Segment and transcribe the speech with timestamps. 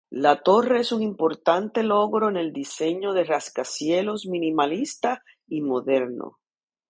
[0.09, 6.39] La torre es un importante logro en el diseño de rascacielos minimalista y moderno.